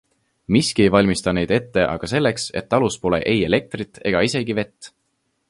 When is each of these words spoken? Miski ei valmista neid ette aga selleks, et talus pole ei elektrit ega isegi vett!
Miski 0.53 0.83
ei 0.85 0.91
valmista 0.95 1.33
neid 1.37 1.53
ette 1.57 1.83
aga 1.89 2.09
selleks, 2.15 2.47
et 2.63 2.69
talus 2.75 2.99
pole 3.05 3.21
ei 3.35 3.45
elektrit 3.51 4.01
ega 4.13 4.27
isegi 4.31 4.59
vett! 4.63 4.93